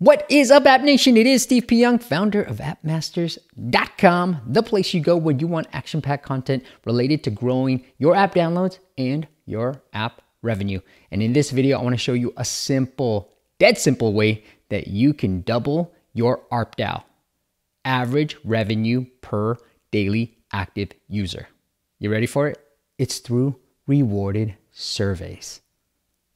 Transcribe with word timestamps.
What 0.00 0.26
is 0.28 0.52
up, 0.52 0.64
App 0.64 0.82
Nation? 0.82 1.16
It 1.16 1.26
is 1.26 1.42
Steve 1.42 1.66
P. 1.66 1.80
Young, 1.80 1.98
founder 1.98 2.40
of 2.40 2.58
AppMasters.com, 2.58 4.42
the 4.46 4.62
place 4.62 4.94
you 4.94 5.00
go 5.00 5.16
when 5.16 5.40
you 5.40 5.48
want 5.48 5.66
action 5.72 6.00
packed 6.00 6.24
content 6.24 6.62
related 6.84 7.24
to 7.24 7.30
growing 7.30 7.84
your 7.98 8.14
app 8.14 8.32
downloads 8.32 8.78
and 8.96 9.26
your 9.44 9.82
app 9.92 10.22
revenue. 10.40 10.78
And 11.10 11.20
in 11.20 11.32
this 11.32 11.50
video, 11.50 11.80
I 11.80 11.82
want 11.82 11.94
to 11.94 11.98
show 11.98 12.12
you 12.12 12.32
a 12.36 12.44
simple, 12.44 13.32
dead 13.58 13.76
simple 13.76 14.12
way 14.12 14.44
that 14.68 14.86
you 14.86 15.12
can 15.12 15.40
double 15.40 15.92
your 16.12 16.42
ARPDAU, 16.52 17.02
average 17.84 18.36
revenue 18.44 19.04
per 19.20 19.56
daily 19.90 20.38
active 20.52 20.90
user. 21.08 21.48
You 21.98 22.12
ready 22.12 22.26
for 22.26 22.46
it? 22.46 22.56
It's 22.98 23.18
through 23.18 23.58
rewarded 23.88 24.54
surveys. 24.70 25.60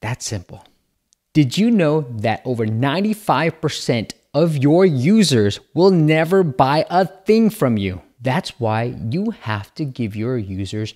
That's 0.00 0.26
simple. 0.26 0.64
Did 1.34 1.56
you 1.56 1.70
know 1.70 2.02
that 2.18 2.42
over 2.44 2.66
95% 2.66 4.12
of 4.34 4.58
your 4.58 4.84
users 4.84 5.60
will 5.72 5.90
never 5.90 6.42
buy 6.42 6.84
a 6.90 7.06
thing 7.06 7.48
from 7.48 7.78
you? 7.78 8.02
That's 8.20 8.60
why 8.60 8.94
you 9.08 9.30
have 9.40 9.74
to 9.76 9.86
give 9.86 10.14
your 10.14 10.36
users 10.36 10.92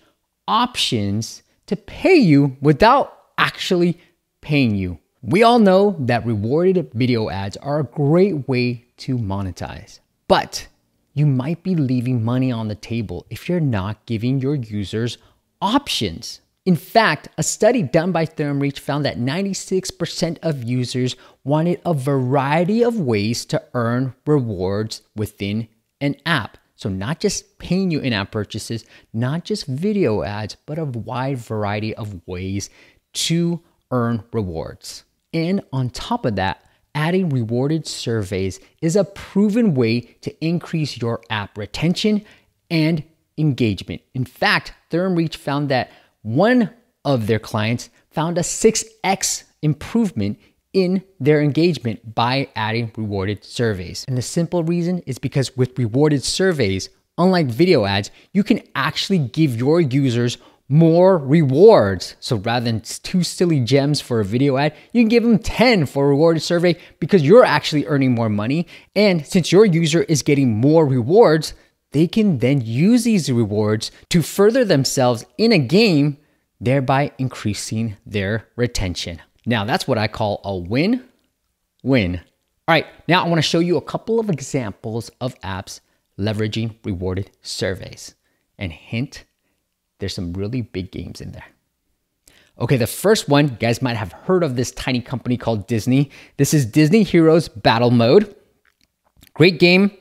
options 0.47 1.43
to 1.69 1.77
pay 1.77 2.17
you 2.17 2.59
without 2.61 3.17
actually 3.39 3.99
paying 4.43 4.75
you. 4.75 4.99
We 5.23 5.43
all 5.43 5.59
know 5.59 5.97
that 6.01 6.27
rewarded 6.27 6.93
video 6.93 7.31
ads 7.31 7.57
are 7.57 7.81
a 7.81 7.85
great 7.85 8.47
way 8.47 8.85
to 8.99 9.17
monetize, 9.17 10.01
but 10.29 10.69
you 11.15 11.25
might 11.25 11.63
be 11.63 11.75
leaving 11.75 12.23
money 12.23 12.53
on 12.53 12.69
the 12.69 12.75
table 12.75 13.25
if 13.31 13.49
you're 13.49 13.59
not 13.59 14.05
giving 14.05 14.39
your 14.41 14.55
users 14.55 15.17
options. 15.63 16.43
In 16.67 16.75
fact, 16.75 17.29
a 17.39 17.45
study 17.45 17.85
done 17.85 18.11
by 18.11 18.27
TheoremReach 18.27 18.81
found 18.81 19.05
that 19.05 19.19
96% 19.19 20.39
of 20.43 20.65
users 20.65 21.15
wanted 21.45 21.81
a 21.87 21.95
variety 21.95 22.83
of 22.83 22.99
ways 22.99 23.45
to 23.47 23.63
earn 23.73 24.15
rewards 24.27 25.03
within 25.15 25.69
an 26.01 26.17
app. 26.27 26.59
So, 26.75 26.89
not 26.89 27.21
just 27.21 27.59
paying 27.59 27.93
you 27.93 28.01
in 28.01 28.13
app 28.13 28.33
purchases, 28.33 28.85
not 29.13 29.45
just 29.45 29.67
video 29.67 30.25
ads, 30.25 30.57
but 30.67 30.77
a 30.77 30.85
wide 30.85 31.39
variety 31.39 31.95
of 31.95 32.27
ways 32.27 32.69
to 33.13 33.63
earn 33.93 34.25
rewards. 34.33 35.05
And 35.33 35.63
on 35.73 35.89
top 35.91 36.27
of 36.27 36.35
that, 36.35 36.65
adding 36.97 37.29
rewarded 37.29 37.87
surveys 37.87 38.59
is 38.83 38.97
a 38.97 39.05
proven 39.05 39.75
way 39.75 40.01
to 40.01 40.45
increase 40.45 40.99
your 40.99 41.23
app 41.31 41.57
retention 41.57 42.25
and 42.69 43.05
engagement. 43.39 44.03
In 44.15 44.25
fact, 44.25 44.73
TheoremReach 44.91 45.37
found 45.37 45.69
that 45.69 45.91
one 46.27 46.71
of 47.05 47.29
their 47.29 47.39
clients 47.39 47.89
found 48.11 48.37
a 48.37 48.41
6x 48.41 49.45
improvement 49.63 50.41
in 50.73 51.01
their 51.21 51.41
engagement 51.41 52.17
by 52.17 52.49
adding 52.57 52.91
rewarded 52.97 53.45
surveys. 53.45 54.05
And 54.09 54.19
the 54.19 54.23
simple 54.23 54.65
reason 54.65 54.99
is 55.07 55.21
because 55.21 55.57
with 55.57 55.79
rewarded 55.79 56.25
surveys, 56.25 56.89
unlike 57.17 57.47
video 57.47 57.85
ads, 57.85 58.11
you 58.33 58.43
can 58.43 58.61
actually 58.75 59.19
give 59.19 59.55
your 59.55 59.81
users 59.81 60.39
more 60.69 61.17
rewards. 61.17 62.17
So 62.19 62.39
rather 62.39 62.65
than 62.65 62.81
two 62.81 63.23
silly 63.23 63.61
gems 63.61 64.01
for 64.01 64.19
a 64.19 64.25
video 64.25 64.57
ad, 64.57 64.75
you 64.93 65.03
can 65.03 65.09
give 65.09 65.23
them 65.23 65.39
10 65.39 65.87
for 65.87 66.07
a 66.07 66.09
rewarded 66.09 66.43
survey 66.43 66.77
because 66.99 67.23
you're 67.23 67.45
actually 67.45 67.87
earning 67.87 68.17
more 68.17 68.29
money. 68.29 68.67
And 68.97 69.25
since 69.25 69.53
your 69.53 69.65
user 69.65 70.03
is 70.03 70.25
getting 70.25 70.57
more 70.57 70.87
rewards, 70.87 71.55
they 71.93 72.07
can 72.07 72.39
then 72.39 72.61
use 72.61 73.05
these 73.05 73.31
rewards 73.31 73.91
to 74.11 74.23
further 74.23 74.65
themselves 74.65 75.25
in 75.39 75.53
a 75.53 75.59
game, 75.59 76.19
thereby 76.61 77.13
increasing 77.19 77.97
their 78.05 78.49
retention. 78.57 79.21
Now, 79.47 79.65
that's 79.65 79.87
what 79.87 79.99
I 79.99 80.09
call 80.09 80.41
a 80.45 80.57
win 80.57 81.05
win. 81.87 82.21
All 82.69 82.73
right, 82.75 82.87
now 83.07 83.25
I 83.25 83.29
want 83.29 83.39
to 83.39 83.49
show 83.49 83.61
you 83.61 83.77
a 83.77 83.83
couple 83.83 84.19
of 84.19 84.29
examples 84.29 85.11
of 85.21 85.39
apps 85.41 85.81
leveraging 86.19 86.75
rewarded 86.85 87.31
surveys. 87.43 88.15
And 88.59 88.73
hint, 88.73 89.25
there's 89.99 90.15
some 90.15 90.33
really 90.33 90.63
big 90.63 90.91
games 90.91 91.21
in 91.21 91.33
there. 91.33 91.45
Okay, 92.59 92.77
the 92.77 92.87
first 92.87 93.29
one, 93.29 93.49
you 93.49 93.57
guys 93.57 93.83
might 93.83 93.97
have 93.97 94.13
heard 94.13 94.43
of 94.43 94.57
this 94.57 94.73
tiny 94.73 95.01
company 95.01 95.37
called 95.37 95.67
Disney. 95.67 96.11
This 96.39 96.55
is 96.55 96.67
Disney 96.67 97.03
Heroes 97.03 97.49
Battle 97.49 97.91
Mode. 97.91 98.35
Great 99.35 99.61
game, 99.61 99.97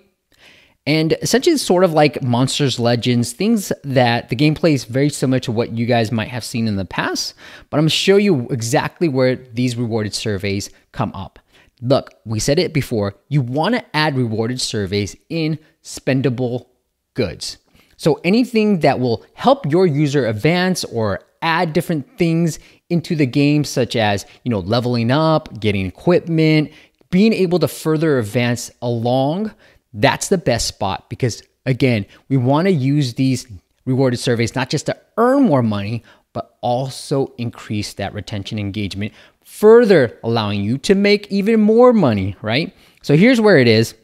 and 0.87 1.13
essentially, 1.21 1.55
it's 1.55 1.63
sort 1.63 1.83
of 1.83 1.93
like 1.93 2.21
Monsters 2.21 2.79
Legends, 2.79 3.33
things 3.33 3.71
that 3.83 4.29
the 4.29 4.35
gameplay 4.35 4.73
is 4.73 4.85
very 4.85 5.09
similar 5.09 5.39
to 5.39 5.51
what 5.51 5.71
you 5.71 5.87
guys 5.87 6.11
might 6.11 6.27
have 6.27 6.43
seen 6.43 6.67
in 6.67 6.75
the 6.75 6.85
past. 6.85 7.33
But 7.69 7.77
I'm 7.77 7.83
gonna 7.83 7.89
show 7.89 8.17
you 8.17 8.47
exactly 8.49 9.07
where 9.07 9.35
these 9.35 9.75
rewarded 9.75 10.13
surveys 10.13 10.69
come 10.91 11.11
up. 11.13 11.39
Look, 11.81 12.13
we 12.23 12.39
said 12.39 12.59
it 12.59 12.71
before, 12.71 13.15
you 13.29 13.41
wanna 13.41 13.83
add 13.95 14.15
rewarded 14.15 14.61
surveys 14.61 15.15
in 15.29 15.57
spendable 15.83 16.67
goods. 17.15 17.57
So 17.97 18.19
anything 18.23 18.79
that 18.81 18.99
will 18.99 19.25
help 19.33 19.65
your 19.65 19.87
user 19.87 20.27
advance 20.27 20.83
or 20.83 21.21
add 21.41 21.73
different 21.73 22.17
things 22.17 22.59
into 22.89 23.15
the 23.15 23.25
game, 23.25 23.63
such 23.63 23.95
as 23.95 24.27
you 24.43 24.51
know 24.51 24.59
leveling 24.59 25.09
up, 25.09 25.59
getting 25.59 25.87
equipment, 25.87 26.71
being 27.09 27.33
able 27.33 27.57
to 27.59 27.67
further 27.67 28.19
advance 28.19 28.69
along 28.81 29.51
that's 29.95 30.27
the 30.27 30.37
best 30.37 30.67
spot 30.67 31.09
because, 31.09 31.41
again, 31.65 32.05
we 32.29 32.37
want 32.37 32.67
to 32.67 32.71
use 32.71 33.13
these 33.13 33.47
rewarded 33.85 34.19
surveys 34.19 34.53
not 34.53 34.69
just 34.69 34.85
to 34.87 34.97
earn 35.17 35.43
more 35.43 35.63
money, 35.63 36.03
but 36.33 36.57
also 36.61 37.33
increase 37.37 37.93
that 37.93 38.13
retention 38.13 38.59
engagement, 38.59 39.13
further 39.45 40.19
allowing 40.23 40.61
you 40.61 40.77
to 40.79 40.93
make 40.93 41.31
even 41.31 41.61
more 41.61 41.93
money, 41.93 42.35
right? 42.41 42.75
So 43.01 43.15
here's 43.15 43.39
where 43.39 43.57
it 43.57 43.69
is. 43.69 43.95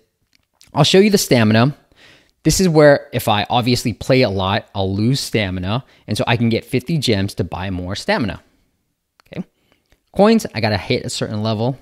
I'll 0.73 0.85
show 0.85 0.99
you 0.99 1.09
the 1.09 1.17
stamina. 1.17 1.75
This 2.43 2.61
is 2.61 2.69
where 2.69 3.09
if 3.11 3.27
I 3.27 3.45
obviously 3.49 3.91
play 3.91 4.21
a 4.21 4.29
lot, 4.29 4.69
I'll 4.73 4.95
lose 4.95 5.19
stamina. 5.19 5.83
And 6.07 6.17
so 6.17 6.23
I 6.25 6.37
can 6.37 6.47
get 6.47 6.63
50 6.63 6.97
gems 6.99 7.33
to 7.35 7.43
buy 7.43 7.69
more 7.69 7.95
stamina. 7.95 8.41
Okay. 9.27 9.45
Coins, 10.15 10.47
I 10.55 10.61
got 10.61 10.69
to 10.69 10.77
hit 10.77 11.05
a 11.05 11.09
certain 11.09 11.43
level. 11.43 11.77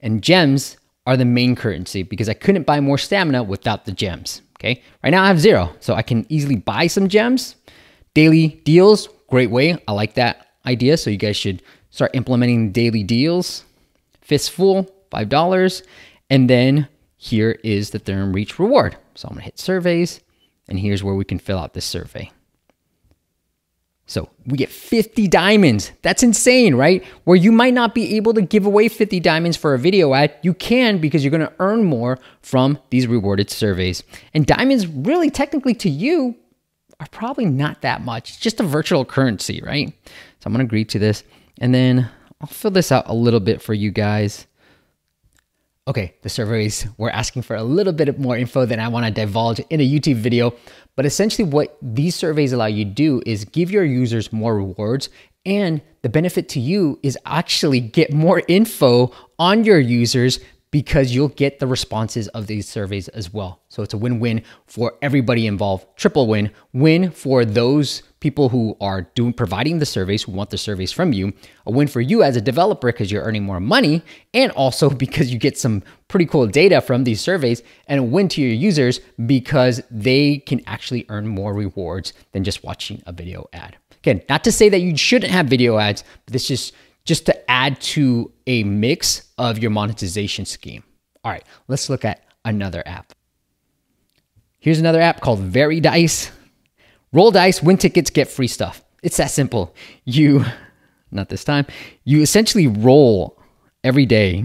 And 0.00 0.22
gems, 0.22 0.76
are 1.06 1.16
the 1.16 1.24
main 1.24 1.54
currency 1.54 2.02
because 2.02 2.28
I 2.28 2.34
couldn't 2.34 2.66
buy 2.66 2.80
more 2.80 2.98
stamina 2.98 3.42
without 3.42 3.84
the 3.84 3.92
gems. 3.92 4.42
Okay, 4.58 4.82
right 5.02 5.10
now 5.10 5.22
I 5.22 5.28
have 5.28 5.40
zero, 5.40 5.74
so 5.80 5.94
I 5.94 6.02
can 6.02 6.24
easily 6.28 6.56
buy 6.56 6.86
some 6.86 7.08
gems. 7.08 7.56
Daily 8.14 8.60
deals, 8.64 9.08
great 9.28 9.50
way. 9.50 9.76
I 9.86 9.92
like 9.92 10.14
that 10.14 10.48
idea. 10.64 10.96
So 10.96 11.10
you 11.10 11.16
guys 11.16 11.36
should 11.36 11.62
start 11.90 12.14
implementing 12.14 12.72
daily 12.72 13.02
deals. 13.02 13.64
Fistful, 14.22 14.88
$5. 15.10 15.82
And 16.30 16.48
then 16.48 16.88
here 17.16 17.58
is 17.62 17.90
the 17.90 18.00
TheoremReach 18.00 18.58
reward. 18.58 18.96
So 19.14 19.28
I'm 19.28 19.34
gonna 19.34 19.44
hit 19.44 19.58
surveys, 19.58 20.20
and 20.68 20.78
here's 20.78 21.04
where 21.04 21.14
we 21.14 21.24
can 21.24 21.38
fill 21.38 21.58
out 21.58 21.74
this 21.74 21.84
survey. 21.84 22.30
So 24.06 24.28
we 24.46 24.58
get 24.58 24.68
50 24.68 25.28
diamonds. 25.28 25.92
That's 26.02 26.22
insane, 26.22 26.74
right? 26.74 27.02
Where 27.24 27.36
you 27.36 27.50
might 27.50 27.72
not 27.72 27.94
be 27.94 28.16
able 28.16 28.34
to 28.34 28.42
give 28.42 28.66
away 28.66 28.88
50 28.88 29.18
diamonds 29.20 29.56
for 29.56 29.72
a 29.72 29.78
video 29.78 30.12
ad, 30.12 30.34
you 30.42 30.52
can 30.52 30.98
because 30.98 31.24
you're 31.24 31.30
to 31.40 31.52
earn 31.58 31.84
more 31.84 32.18
from 32.42 32.78
these 32.90 33.06
rewarded 33.06 33.48
surveys. 33.48 34.02
And 34.34 34.46
diamonds, 34.46 34.86
really, 34.86 35.30
technically 35.30 35.74
to 35.76 35.88
you, 35.88 36.36
are 37.00 37.08
probably 37.10 37.46
not 37.46 37.80
that 37.80 38.02
much. 38.02 38.30
It's 38.30 38.38
just 38.38 38.60
a 38.60 38.62
virtual 38.62 39.04
currency, 39.04 39.62
right? 39.64 39.92
So 40.06 40.46
I'm 40.46 40.52
to 40.54 40.64
agree 40.64 40.84
to 40.84 40.98
this. 40.98 41.24
And 41.58 41.74
then 41.74 42.10
I'll 42.40 42.48
fill 42.48 42.70
this 42.70 42.92
out 42.92 43.08
a 43.08 43.14
little 43.14 43.40
bit 43.40 43.62
for 43.62 43.72
you 43.72 43.90
guys. 43.90 44.46
Okay, 45.86 46.14
the 46.22 46.28
surveys 46.28 46.86
were 46.96 47.10
asking 47.10 47.42
for 47.42 47.56
a 47.56 47.62
little 47.62 47.92
bit 47.92 48.18
more 48.18 48.36
info 48.36 48.64
than 48.64 48.80
I 48.80 48.88
want 48.88 49.04
to 49.04 49.12
divulge 49.12 49.60
in 49.68 49.80
a 49.80 49.88
YouTube 49.88 50.16
video, 50.16 50.54
but 50.96 51.06
essentially 51.06 51.48
what 51.48 51.76
these 51.82 52.14
surveys 52.14 52.52
allow 52.52 52.66
you 52.66 52.84
to 52.84 52.90
do 52.90 53.22
is 53.26 53.44
give 53.44 53.70
your 53.70 53.84
users 53.84 54.32
more 54.32 54.56
rewards 54.56 55.08
and 55.46 55.82
the 56.02 56.08
benefit 56.08 56.48
to 56.50 56.60
you 56.60 56.98
is 57.02 57.18
actually 57.26 57.80
get 57.80 58.12
more 58.12 58.42
info 58.48 59.12
on 59.38 59.64
your 59.64 59.78
users 59.78 60.40
because 60.70 61.14
you'll 61.14 61.28
get 61.28 61.60
the 61.60 61.66
responses 61.66 62.26
of 62.28 62.48
these 62.48 62.68
surveys 62.68 63.06
as 63.08 63.32
well. 63.32 63.60
So 63.68 63.82
it's 63.82 63.94
a 63.94 63.98
win-win 63.98 64.42
for 64.66 64.94
everybody 65.02 65.46
involved. 65.46 65.86
Triple 65.96 66.26
win. 66.26 66.50
Win 66.72 67.12
for 67.12 67.44
those 67.44 68.02
people 68.24 68.48
who 68.48 68.74
are 68.80 69.02
doing 69.14 69.34
providing 69.34 69.80
the 69.80 69.84
surveys, 69.84 70.22
who 70.22 70.32
want 70.32 70.48
the 70.48 70.56
surveys 70.56 70.90
from 70.90 71.12
you. 71.12 71.30
A 71.66 71.70
win 71.70 71.86
for 71.88 72.00
you 72.00 72.22
as 72.22 72.36
a 72.36 72.40
developer 72.40 72.90
because 72.90 73.12
you're 73.12 73.22
earning 73.22 73.42
more 73.42 73.60
money, 73.60 74.00
and 74.32 74.50
also 74.52 74.88
because 75.04 75.30
you 75.30 75.38
get 75.38 75.58
some 75.58 75.82
pretty 76.08 76.24
cool 76.24 76.46
data 76.46 76.80
from 76.80 77.04
these 77.04 77.20
surveys, 77.20 77.62
and 77.86 78.00
a 78.00 78.02
win 78.02 78.28
to 78.28 78.40
your 78.40 78.54
users 78.54 79.00
because 79.26 79.82
they 79.90 80.38
can 80.38 80.62
actually 80.66 81.04
earn 81.10 81.28
more 81.28 81.52
rewards 81.52 82.14
than 82.32 82.44
just 82.44 82.64
watching 82.64 83.02
a 83.04 83.12
video 83.12 83.46
ad. 83.52 83.76
Again, 83.98 84.22
not 84.30 84.42
to 84.44 84.52
say 84.52 84.70
that 84.70 84.80
you 84.80 84.96
shouldn't 84.96 85.30
have 85.30 85.44
video 85.44 85.76
ads, 85.76 86.02
but 86.24 86.32
this 86.32 86.48
just 86.48 86.72
just 87.04 87.26
to 87.26 87.50
add 87.50 87.78
to 87.82 88.32
a 88.46 88.64
mix 88.64 89.28
of 89.36 89.58
your 89.58 89.70
monetization 89.70 90.46
scheme. 90.46 90.82
All 91.22 91.30
right, 91.30 91.44
let's 91.68 91.90
look 91.90 92.06
at 92.06 92.24
another 92.42 92.82
app. 92.86 93.12
Here's 94.60 94.80
another 94.80 95.02
app 95.02 95.20
called 95.20 95.40
Very 95.40 95.78
Dice. 95.78 96.30
Roll 97.14 97.30
dice, 97.30 97.62
win 97.62 97.78
tickets, 97.78 98.10
get 98.10 98.26
free 98.26 98.48
stuff. 98.48 98.84
It's 99.04 99.18
that 99.18 99.30
simple. 99.30 99.72
You, 100.04 100.44
not 101.12 101.28
this 101.28 101.44
time, 101.44 101.64
you 102.02 102.20
essentially 102.20 102.66
roll 102.66 103.40
every 103.84 104.04
day 104.04 104.44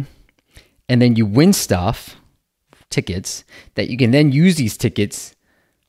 and 0.87 1.01
then 1.01 1.15
you 1.15 1.25
win 1.25 1.51
stuff, 1.51 2.15
tickets, 2.91 3.43
that 3.73 3.89
you 3.89 3.97
can 3.97 4.11
then 4.11 4.31
use 4.31 4.55
these 4.55 4.77
tickets 4.77 5.35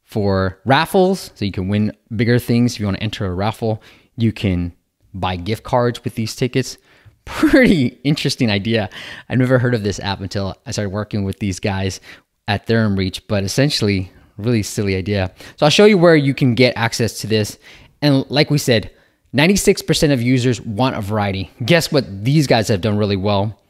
for 0.02 0.58
raffles. 0.64 1.30
So 1.34 1.44
you 1.44 1.52
can 1.52 1.68
win 1.68 1.94
bigger 2.16 2.38
things 2.38 2.74
if 2.74 2.80
you 2.80 2.86
want 2.86 2.96
to 2.96 3.02
enter 3.02 3.26
a 3.26 3.34
raffle. 3.34 3.82
You 4.16 4.32
can 4.32 4.74
buy 5.12 5.36
gift 5.36 5.64
cards 5.64 6.02
with 6.02 6.14
these 6.14 6.34
tickets. 6.34 6.78
Pretty 7.26 7.88
interesting 8.04 8.50
idea. 8.50 8.88
I 9.28 9.34
never 9.34 9.58
heard 9.58 9.74
of 9.74 9.82
this 9.82 10.00
app 10.00 10.22
until 10.22 10.56
I 10.64 10.70
started 10.70 10.90
working 10.90 11.24
with 11.24 11.40
these 11.40 11.60
guys 11.60 12.00
at 12.48 12.66
TheoremReach, 12.66 13.22
but 13.28 13.44
essentially, 13.44 14.10
really 14.40 14.62
silly 14.62 14.96
idea. 14.96 15.32
So 15.56 15.66
I'll 15.66 15.70
show 15.70 15.84
you 15.84 15.98
where 15.98 16.16
you 16.16 16.34
can 16.34 16.54
get 16.54 16.76
access 16.76 17.20
to 17.20 17.26
this. 17.26 17.58
And 18.02 18.28
like 18.30 18.50
we 18.50 18.58
said, 18.58 18.90
96% 19.34 20.12
of 20.12 20.22
users 20.22 20.60
want 20.60 20.96
a 20.96 21.00
variety. 21.00 21.50
Guess 21.64 21.92
what? 21.92 22.24
These 22.24 22.46
guys 22.46 22.68
have 22.68 22.80
done 22.80 22.98
really 22.98 23.16
well. 23.16 23.60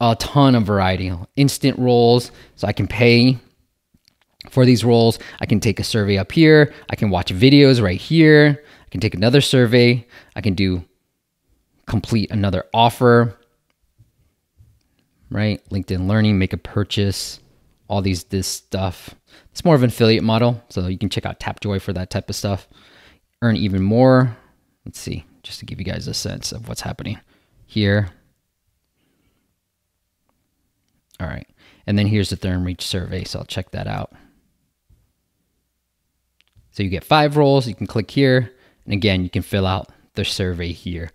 A 0.00 0.16
ton 0.16 0.54
of 0.54 0.64
variety. 0.64 1.12
Instant 1.36 1.78
rolls, 1.78 2.30
so 2.56 2.66
I 2.66 2.72
can 2.72 2.86
pay 2.86 3.38
for 4.50 4.64
these 4.64 4.84
rolls. 4.84 5.18
I 5.40 5.46
can 5.46 5.60
take 5.60 5.80
a 5.80 5.84
survey 5.84 6.18
up 6.18 6.32
here. 6.32 6.72
I 6.90 6.96
can 6.96 7.10
watch 7.10 7.32
videos 7.32 7.82
right 7.82 8.00
here. 8.00 8.64
I 8.86 8.88
can 8.90 9.00
take 9.00 9.14
another 9.14 9.40
survey. 9.40 10.06
I 10.36 10.40
can 10.40 10.54
do 10.54 10.84
complete 11.86 12.30
another 12.30 12.64
offer, 12.72 13.36
right? 15.30 15.60
LinkedIn 15.70 16.06
Learning, 16.06 16.38
make 16.38 16.52
a 16.52 16.58
purchase, 16.58 17.40
all 17.88 18.02
these 18.02 18.24
this 18.24 18.46
stuff. 18.46 19.14
It's 19.50 19.64
more 19.64 19.74
of 19.74 19.82
an 19.82 19.88
affiliate 19.88 20.24
model, 20.24 20.62
so 20.68 20.86
you 20.86 20.98
can 20.98 21.08
check 21.08 21.26
out 21.26 21.40
Tapjoy 21.40 21.80
for 21.80 21.92
that 21.92 22.10
type 22.10 22.28
of 22.28 22.36
stuff. 22.36 22.68
Earn 23.42 23.56
even 23.56 23.82
more. 23.82 24.36
Let's 24.84 24.98
see, 24.98 25.24
just 25.42 25.60
to 25.60 25.66
give 25.66 25.78
you 25.78 25.84
guys 25.84 26.08
a 26.08 26.14
sense 26.14 26.52
of 26.52 26.68
what's 26.68 26.80
happening 26.80 27.18
here. 27.66 28.10
All 31.20 31.26
right. 31.26 31.46
And 31.86 31.98
then 31.98 32.06
here's 32.06 32.30
the 32.30 32.36
TheoremReach 32.36 32.80
survey, 32.80 33.24
so 33.24 33.38
I'll 33.38 33.44
check 33.44 33.70
that 33.70 33.86
out. 33.86 34.12
So 36.72 36.82
you 36.82 36.88
get 36.88 37.04
five 37.04 37.36
rolls, 37.36 37.68
you 37.68 37.74
can 37.74 37.86
click 37.86 38.10
here, 38.10 38.50
and 38.84 38.92
again, 38.92 39.22
you 39.22 39.30
can 39.30 39.42
fill 39.42 39.66
out 39.66 39.90
the 40.14 40.24
survey 40.24 40.72
here. 40.72 41.10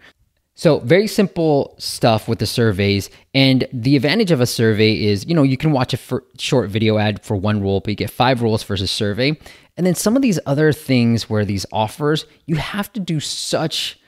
So 0.60 0.80
very 0.80 1.08
simple 1.08 1.74
stuff 1.78 2.28
with 2.28 2.40
the 2.40 2.46
surveys. 2.46 3.10
And 3.34 3.66
the 3.72 3.96
advantage 3.96 4.30
of 4.30 4.42
a 4.42 4.46
survey 4.46 5.06
is, 5.06 5.26
you 5.26 5.34
know, 5.34 5.44
you 5.44 5.56
can 5.56 5.72
watch 5.72 5.94
a 5.94 6.22
short 6.38 6.70
video 6.70 6.98
ad 6.98 7.24
for 7.24 7.38
one 7.38 7.62
roll, 7.62 7.80
but 7.80 7.92
you 7.92 7.96
get 7.96 8.10
five 8.10 8.42
rolls 8.42 8.62
versus 8.64 8.92
survey. 8.92 9.40
And 9.78 9.88
then 9.88 9.96
some 9.96 10.18
of 10.18 10.22
these 10.22 10.38
other 10.46 10.74
things 10.74 11.30
where 11.30 11.46
these 11.46 11.66
offers, 11.72 12.26
you 12.46 12.58
have 12.58 12.92
to 12.92 13.00
do 13.00 13.22
such 13.22 14.02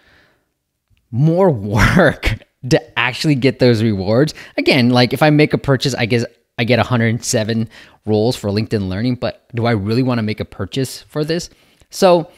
more 1.09 1.49
work 1.49 2.39
to 2.69 2.99
actually 2.99 3.35
get 3.35 3.59
those 3.59 3.81
rewards. 3.81 4.33
Again, 4.57 4.89
like 4.89 5.13
if 5.13 5.23
I 5.23 5.29
make 5.29 5.53
a 5.53 5.57
purchase, 5.57 5.93
I 5.93 6.05
guess 6.05 6.25
I 6.57 6.65
get 6.65 6.79
107 6.79 7.69
rolls 8.05 8.35
for 8.35 8.49
LinkedIn 8.49 8.89
Learning, 8.89 9.15
but 9.15 9.47
do 9.55 9.67
I 9.67 9.71
really 9.71 10.03
want 10.03 10.17
to 10.17 10.23
make 10.23 10.41
a 10.41 10.45
purchase 10.45 11.03
for 11.03 11.23
this? 11.23 11.49
So, 11.91 12.29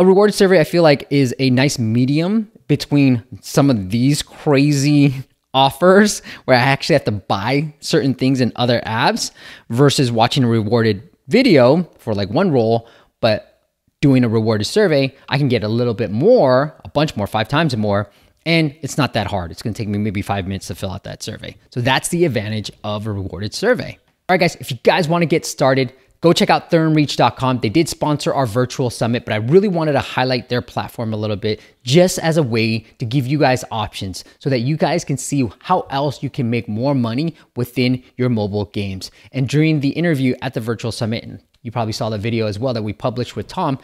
a 0.00 0.04
reward 0.04 0.32
survey 0.32 0.58
I 0.58 0.64
feel 0.64 0.82
like 0.82 1.06
is 1.10 1.34
a 1.38 1.50
nice 1.50 1.78
medium 1.78 2.50
between 2.68 3.22
some 3.42 3.68
of 3.68 3.90
these 3.90 4.22
crazy 4.22 5.14
offers 5.54 6.22
where 6.46 6.56
I 6.56 6.60
actually 6.60 6.94
have 6.94 7.04
to 7.04 7.12
buy 7.12 7.74
certain 7.80 8.14
things 8.14 8.40
in 8.40 8.50
other 8.56 8.80
apps 8.86 9.30
versus 9.68 10.10
watching 10.10 10.42
a 10.42 10.48
rewarded 10.48 11.06
video 11.28 11.82
for 11.98 12.14
like 12.14 12.30
one 12.30 12.50
roll, 12.50 12.88
but 13.20 13.68
doing 14.00 14.24
a 14.24 14.28
rewarded 14.28 14.66
survey, 14.66 15.14
I 15.28 15.36
can 15.36 15.48
get 15.48 15.62
a 15.62 15.68
little 15.68 15.92
bit 15.92 16.10
more, 16.10 16.74
a 16.82 16.88
bunch 16.88 17.14
more, 17.14 17.26
five 17.26 17.48
times 17.48 17.76
more, 17.76 18.08
and 18.46 18.74
it's 18.80 18.96
not 18.96 19.12
that 19.12 19.26
hard. 19.26 19.50
It's 19.50 19.60
going 19.60 19.74
to 19.74 19.78
take 19.78 19.88
me 19.88 19.98
maybe 19.98 20.22
five 20.22 20.46
minutes 20.46 20.68
to 20.68 20.74
fill 20.74 20.92
out 20.92 21.04
that 21.04 21.22
survey. 21.22 21.58
So 21.74 21.82
that's 21.82 22.08
the 22.08 22.24
advantage 22.24 22.70
of 22.84 23.06
a 23.06 23.12
rewarded 23.12 23.52
survey. 23.52 23.98
All 24.30 24.34
right, 24.34 24.40
guys, 24.40 24.56
if 24.56 24.70
you 24.70 24.78
guys 24.82 25.08
want 25.08 25.20
to 25.20 25.26
get 25.26 25.44
started, 25.44 25.92
go 26.20 26.32
check 26.32 26.50
out 26.50 26.70
theoremreach.com. 26.70 27.60
They 27.60 27.68
did 27.68 27.88
sponsor 27.88 28.32
our 28.34 28.46
virtual 28.46 28.90
summit, 28.90 29.24
but 29.24 29.32
I 29.32 29.36
really 29.36 29.68
wanted 29.68 29.92
to 29.92 30.00
highlight 30.00 30.48
their 30.48 30.62
platform 30.62 31.12
a 31.12 31.16
little 31.16 31.36
bit 31.36 31.60
just 31.82 32.18
as 32.18 32.36
a 32.36 32.42
way 32.42 32.80
to 32.98 33.06
give 33.06 33.26
you 33.26 33.38
guys 33.38 33.64
options 33.70 34.24
so 34.38 34.50
that 34.50 34.60
you 34.60 34.76
guys 34.76 35.04
can 35.04 35.16
see 35.16 35.50
how 35.60 35.86
else 35.90 36.22
you 36.22 36.30
can 36.30 36.50
make 36.50 36.68
more 36.68 36.94
money 36.94 37.34
within 37.56 38.02
your 38.16 38.28
mobile 38.28 38.66
games. 38.66 39.10
And 39.32 39.48
during 39.48 39.80
the 39.80 39.90
interview 39.90 40.34
at 40.42 40.54
the 40.54 40.60
virtual 40.60 40.92
summit, 40.92 41.24
and 41.24 41.42
you 41.62 41.70
probably 41.70 41.92
saw 41.92 42.10
the 42.10 42.18
video 42.18 42.46
as 42.46 42.58
well 42.58 42.74
that 42.74 42.82
we 42.82 42.92
published 42.92 43.36
with 43.36 43.48
Tom, 43.48 43.78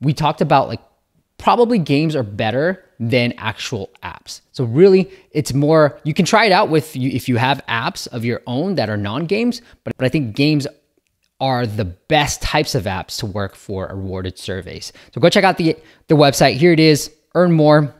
we 0.00 0.12
talked 0.12 0.40
about 0.40 0.68
like 0.68 0.80
probably 1.38 1.78
games 1.78 2.14
are 2.14 2.22
better 2.22 2.84
than 3.00 3.32
actual 3.36 3.90
apps. 4.04 4.42
So 4.52 4.64
really, 4.64 5.10
it's 5.32 5.52
more 5.52 6.00
you 6.04 6.14
can 6.14 6.24
try 6.24 6.44
it 6.44 6.52
out 6.52 6.68
with 6.68 6.94
if 6.94 7.28
you 7.28 7.36
have 7.36 7.66
apps 7.68 8.06
of 8.08 8.24
your 8.24 8.42
own 8.46 8.76
that 8.76 8.88
are 8.88 8.96
non-games, 8.96 9.60
but, 9.82 9.96
but 9.96 10.06
I 10.06 10.08
think 10.08 10.36
games 10.36 10.68
are 11.42 11.66
the 11.66 11.84
best 11.84 12.40
types 12.40 12.76
of 12.76 12.84
apps 12.84 13.18
to 13.18 13.26
work 13.26 13.56
for 13.56 13.88
rewarded 13.88 14.38
surveys. 14.38 14.92
So 15.12 15.20
go 15.20 15.28
check 15.28 15.42
out 15.42 15.58
the 15.58 15.76
the 16.06 16.14
website. 16.14 16.54
Here 16.54 16.72
it 16.72 16.80
is. 16.80 17.10
Earn 17.34 17.52
more. 17.52 17.92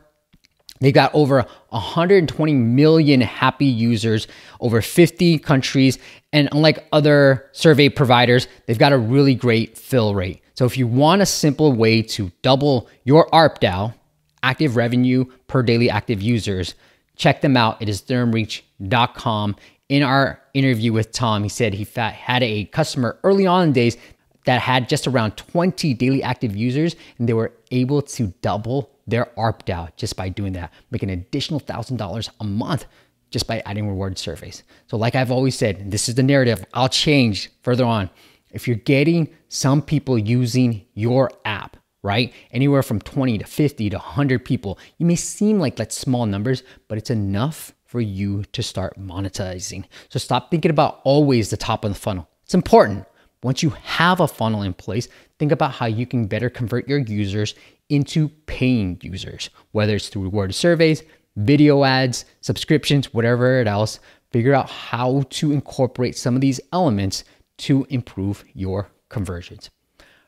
They've 0.79 0.93
got 0.93 1.13
over 1.13 1.45
120 1.69 2.53
million 2.53 3.21
happy 3.21 3.65
users, 3.65 4.27
over 4.59 4.81
50 4.81 5.39
countries, 5.39 5.97
and 6.31 6.49
unlike 6.51 6.85
other 6.91 7.49
survey 7.51 7.89
providers, 7.89 8.47
they've 8.65 8.79
got 8.79 8.91
a 8.91 8.97
really 8.97 9.35
great 9.35 9.77
fill 9.77 10.15
rate. 10.15 10.41
So 10.55 10.65
if 10.65 10.77
you 10.77 10.87
want 10.87 11.21
a 11.21 11.25
simple 11.25 11.73
way 11.73 12.01
to 12.01 12.31
double 12.41 12.89
your 13.03 13.27
ARPDAU, 13.29 13.93
active 14.41 14.75
revenue 14.75 15.25
per 15.47 15.63
daily 15.63 15.89
active 15.89 16.21
users, 16.21 16.75
check 17.15 17.41
them 17.41 17.55
out. 17.55 17.81
It 17.81 17.89
is 17.89 18.01
theoremreach.com. 18.01 19.55
In 19.89 20.01
our 20.01 20.41
interview 20.53 20.93
with 20.93 21.11
Tom, 21.11 21.43
he 21.43 21.49
said 21.49 21.73
he 21.73 21.87
had 21.95 22.41
a 22.41 22.65
customer 22.65 23.19
early 23.23 23.45
on 23.45 23.67
in 23.67 23.73
days 23.73 23.97
that 24.45 24.61
had 24.61 24.89
just 24.89 25.07
around 25.07 25.37
20 25.37 25.93
daily 25.93 26.23
active 26.23 26.55
users, 26.55 26.95
and 27.17 27.27
they 27.27 27.33
were 27.33 27.53
able 27.71 28.01
to 28.01 28.33
double 28.41 28.91
their 29.07 29.25
ARPDAU 29.37 29.95
just 29.95 30.15
by 30.15 30.29
doing 30.29 30.53
that, 30.53 30.71
making 30.91 31.09
an 31.09 31.19
additional 31.19 31.59
$1,000 31.59 32.29
a 32.39 32.43
month 32.43 32.85
just 33.29 33.47
by 33.47 33.61
adding 33.65 33.87
reward 33.87 34.17
surveys. 34.17 34.63
So, 34.87 34.95
like 34.95 35.15
I've 35.15 35.31
always 35.31 35.57
said, 35.57 35.91
this 35.91 36.07
is 36.07 36.15
the 36.15 36.23
narrative 36.23 36.65
I'll 36.73 36.89
change 36.89 37.49
further 37.63 37.85
on. 37.85 38.09
If 38.51 38.67
you're 38.67 38.77
getting 38.77 39.27
some 39.49 39.81
people 39.81 40.17
using 40.17 40.85
your 40.93 41.31
app, 41.43 41.75
right? 42.03 42.31
Anywhere 42.51 42.83
from 42.83 42.99
20 42.99 43.39
to 43.39 43.45
50 43.45 43.89
to 43.89 43.97
100 43.97 44.45
people, 44.45 44.77
you 44.97 45.05
may 45.05 45.15
seem 45.15 45.59
like 45.59 45.75
that's 45.75 45.97
small 45.97 46.25
numbers, 46.25 46.63
but 46.87 46.97
it's 46.97 47.09
enough 47.09 47.73
for 47.93 48.01
you 48.01 48.43
to 48.53 48.63
start 48.63 48.99
monetizing. 48.99 49.85
So 50.09 50.17
stop 50.17 50.49
thinking 50.49 50.71
about 50.71 50.99
always 51.03 51.51
the 51.51 51.57
top 51.57 51.85
of 51.85 51.93
the 51.93 51.99
funnel. 51.99 52.27
It's 52.43 52.55
important. 52.55 53.05
Once 53.43 53.61
you 53.61 53.69
have 53.69 54.19
a 54.19 54.27
funnel 54.27 54.63
in 54.63 54.73
place, 54.73 55.07
think 55.37 55.51
about 55.51 55.73
how 55.73 55.85
you 55.85 56.07
can 56.07 56.25
better 56.25 56.49
convert 56.49 56.89
your 56.89 56.97
users 56.97 57.53
into 57.89 58.29
paying 58.47 58.97
users, 59.03 59.51
whether 59.73 59.95
it's 59.95 60.09
through 60.09 60.23
rewarded 60.23 60.55
surveys, 60.55 61.03
video 61.35 61.83
ads, 61.83 62.25
subscriptions, 62.41 63.13
whatever 63.13 63.61
it 63.61 63.67
else. 63.67 63.99
Figure 64.31 64.55
out 64.55 64.71
how 64.71 65.23
to 65.29 65.51
incorporate 65.51 66.17
some 66.17 66.33
of 66.33 66.41
these 66.41 66.59
elements 66.71 67.23
to 67.59 67.85
improve 67.91 68.43
your 68.55 68.89
conversions. 69.09 69.69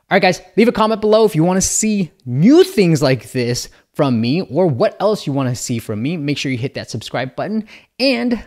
All 0.10 0.16
right, 0.16 0.22
guys, 0.22 0.40
leave 0.56 0.68
a 0.68 0.72
comment 0.72 1.02
below 1.02 1.26
if 1.26 1.36
you 1.36 1.44
want 1.44 1.58
to 1.58 1.68
see 1.68 2.12
new 2.26 2.64
things 2.64 3.02
like 3.02 3.32
this 3.32 3.70
from 3.94 4.22
me 4.22 4.42
or 4.42 4.68
what 4.68 4.96
else 5.00 5.26
you 5.26 5.34
want 5.34 5.50
to 5.50 5.56
see 5.56 5.80
from 5.80 6.02
me. 6.02 6.16
Make 6.16 6.38
sure 6.38 6.52
you 6.52 6.60
hit 6.60 6.76
that 6.76 6.92
subscribe 6.92 7.36
button 7.36 7.68
and 8.00 8.44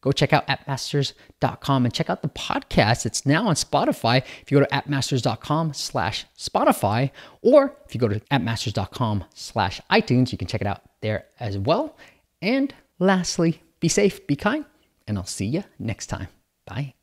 go 0.00 0.10
check 0.10 0.32
out 0.32 0.46
appmasters.com 0.46 1.84
and 1.84 1.92
check 1.92 2.08
out 2.08 2.22
the 2.22 2.28
podcast. 2.28 3.04
It's 3.04 3.26
now 3.26 3.46
on 3.46 3.56
Spotify. 3.56 4.22
If 4.40 4.50
you 4.50 4.58
go 4.58 4.64
to 4.64 4.70
appmasters.com 4.70 5.74
slash 5.74 6.24
Spotify, 6.38 7.10
or 7.42 7.76
if 7.86 7.94
you 7.94 8.00
go 8.00 8.08
to 8.08 8.20
appmasters.com 8.20 9.24
slash 9.34 9.82
iTunes, 9.90 10.32
you 10.32 10.38
can 10.38 10.48
check 10.48 10.62
it 10.62 10.66
out 10.66 10.80
there 11.02 11.26
as 11.40 11.58
well. 11.58 11.96
And 12.40 12.72
lastly, 12.98 13.60
be 13.80 13.88
safe, 13.88 14.26
be 14.26 14.36
kind, 14.36 14.64
and 15.06 15.18
I'll 15.18 15.26
see 15.26 15.46
you 15.46 15.64
next 15.78 16.06
time. 16.06 16.28
Bye. 16.66 16.94